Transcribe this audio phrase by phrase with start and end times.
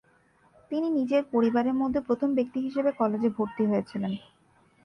[0.71, 4.11] তিনি নিজের পরিবারের মধ্যে প্রথম ব্যক্তি হিসাবে কলেজে ভর্তি হয়েছিলেন।